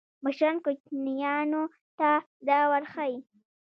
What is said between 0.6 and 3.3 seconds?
کوچنیانو ته دا ورښيي.